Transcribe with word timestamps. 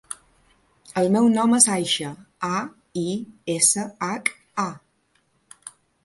El 0.99 1.09
meu 1.15 1.25
nom 1.33 1.51
és 1.57 1.67
Aisha: 1.73 2.07
a, 2.47 2.61
i, 3.01 3.03
essa, 3.57 3.83
hac, 4.07 4.31
a. 4.65 5.77